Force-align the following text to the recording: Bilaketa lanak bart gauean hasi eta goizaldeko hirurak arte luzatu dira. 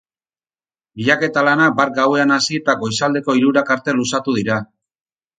Bilaketa 0.99 1.41
lanak 1.47 1.75
bart 1.79 1.93
gauean 1.99 2.33
hasi 2.37 2.57
eta 2.61 2.75
goizaldeko 2.83 3.35
hirurak 3.41 3.69
arte 3.75 3.95
luzatu 3.99 4.35
dira. 4.39 4.57